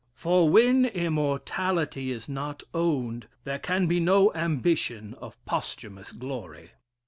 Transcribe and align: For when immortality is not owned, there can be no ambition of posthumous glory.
For 0.15 0.49
when 0.49 0.85
immortality 0.85 2.09
is 2.09 2.27
not 2.27 2.63
owned, 2.73 3.27
there 3.43 3.59
can 3.59 3.85
be 3.85 3.99
no 3.99 4.33
ambition 4.33 5.13
of 5.21 5.37
posthumous 5.45 6.11
glory. 6.11 6.71